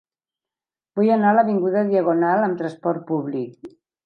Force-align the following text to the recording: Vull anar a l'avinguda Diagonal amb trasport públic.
Vull 0.99 1.11
anar 1.15 1.29
a 1.31 1.33
l'avinguda 1.39 1.83
Diagonal 1.91 2.47
amb 2.49 2.59
trasport 2.63 3.05
públic. 3.13 3.71